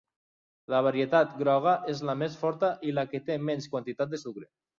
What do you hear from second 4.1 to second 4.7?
de sucre.